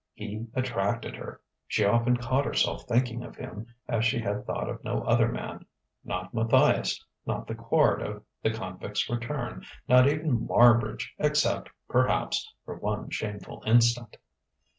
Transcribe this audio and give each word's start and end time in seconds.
He 0.15 0.47
attracted 0.55 1.15
her. 1.17 1.41
She 1.67 1.85
often 1.85 2.17
caught 2.17 2.43
herself 2.47 2.85
thinking 2.87 3.21
of 3.21 3.35
him 3.35 3.67
as 3.87 4.03
she 4.03 4.17
had 4.17 4.47
thought 4.47 4.67
of 4.67 4.83
no 4.83 5.03
other 5.03 5.27
man 5.27 5.67
not 6.03 6.33
Matthias, 6.33 7.05
not 7.27 7.45
the 7.45 7.53
Quard 7.53 8.01
of 8.01 8.23
"The 8.41 8.49
Convict's 8.49 9.07
Return," 9.11 9.63
not 9.87 10.07
even 10.09 10.47
Marbridge 10.47 11.13
except, 11.19 11.69
perhaps, 11.87 12.51
for 12.65 12.77
one 12.77 13.11
shameful 13.11 13.61
instant. 13.67 14.17